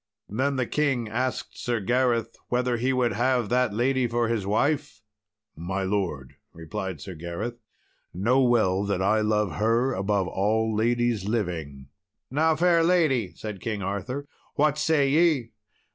Then 0.29 0.55
the 0.55 0.65
king 0.65 1.07
asked 1.09 1.59
Sir 1.59 1.79
Gareth 1.79 2.35
whether 2.49 2.77
he 2.77 2.91
would 2.91 3.13
have 3.13 3.49
that 3.49 3.71
lady 3.71 4.07
for 4.07 4.29
his 4.29 4.47
wife? 4.47 5.03
"My 5.55 5.83
lord," 5.83 6.37
replied 6.53 6.99
Sir 6.99 7.13
Gareth, 7.13 7.59
"know 8.11 8.41
well 8.41 8.83
that 8.83 9.03
I 9.03 9.21
love 9.21 9.57
her 9.57 9.93
above 9.93 10.27
all 10.27 10.75
ladies 10.75 11.25
living." 11.25 11.89
"Now, 12.31 12.55
fair 12.55 12.81
lady," 12.83 13.35
said 13.35 13.61
King 13.61 13.83
Arthur, 13.83 14.27
"what 14.55 14.79
say 14.79 15.07
ye?" 15.07 15.51